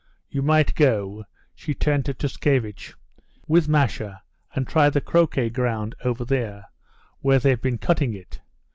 You 0.31 0.41
might 0.41 0.73
go"—she 0.73 1.75
turned 1.75 2.05
to 2.05 2.15
Tushkevitch—"with 2.15 3.67
Masha, 3.69 4.23
and 4.55 4.65
try 4.67 4.89
the 4.89 4.99
croquet 4.99 5.51
ground 5.51 5.93
over 6.03 6.25
there 6.25 6.71
where 7.19 7.37
they've 7.37 7.61
been 7.61 7.77
cutting 7.77 8.15
it. 8.15 8.41